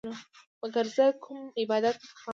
[0.61, 2.29] مګر زه کومه عبادت خانه نه یم